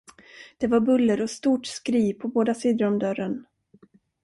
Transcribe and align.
Det 0.57 0.67
var 0.67 0.79
buller 0.79 1.21
och 1.21 1.29
stort 1.29 1.65
skri 1.65 2.13
på 2.13 2.27
båda 2.27 2.53
sidor 2.53 2.85
om 2.85 2.99
dörren. 2.99 3.45